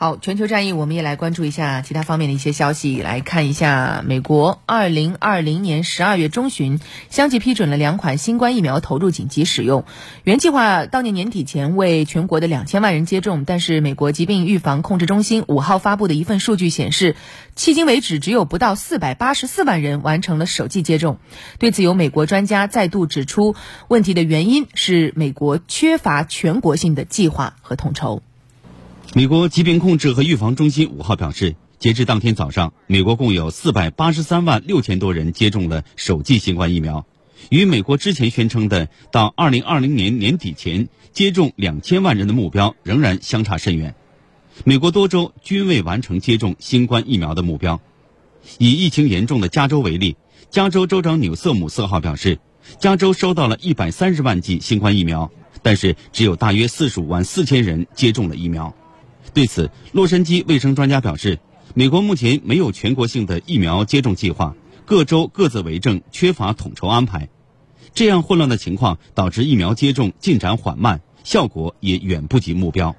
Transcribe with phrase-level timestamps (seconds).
[0.00, 3.02] 好，全球战役，我们也来关注一下其他方面的一些消息。
[3.02, 6.78] 来看一下，美国二零二零年十二月中旬
[7.10, 9.84] 相继批准了两款新冠疫苗投入紧急使用，
[10.22, 17.16] 原计划当年年底前为全国的两千万人接种，但是美国疾病预防控制中心五号发布的一份数据显示，
[17.56, 21.18] 迄今为止只有不到四百八十四万人完成了首剂接种。
[21.58, 23.56] 对此，有美国专家再度指出，
[23.88, 28.22] 问题的原因是美国缺乏全国性的计划和统筹。
[29.14, 37.06] 美国疾病控制和预防中心五号表示，截至当天早上，美国共有四百八十三万六千多人接种了首剂新冠疫苗，
[37.48, 43.94] 与美国之前宣称的到二零二零年年底前接种两千万人的目标仍然相差甚远。
[44.64, 47.80] 美国多州均未完成接种新冠疫苗的目标。
[48.58, 50.16] 以疫情严重的加州为例，
[50.50, 52.38] 加州州长纽瑟姆四号表示，
[52.78, 55.30] 加州收到了一百三十万剂新冠疫苗，
[55.62, 58.74] 但是只有大约四十五万四千人接种了疫苗。
[59.34, 61.38] 对此，洛杉矶卫生专家表示，
[61.74, 67.28] 美国目前没有全国性的疫苗接种计划，各州各自为政，缺乏统筹安排。
[67.94, 72.96] 这样混乱的情况导致疫苗接种进展缓慢，效果也远不及目标。